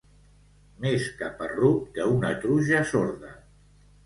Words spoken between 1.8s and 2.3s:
que